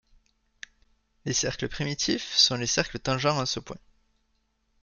[1.25, 3.77] Les cercles primitifs sont les cercles tangents en ce point.